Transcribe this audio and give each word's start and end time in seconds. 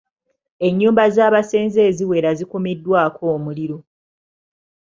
Ennyumba 0.67 1.03
z'abasenze 1.15 1.79
eziwera 1.89 2.29
zikumiddwako 2.37 3.23
omuliro. 3.35 3.77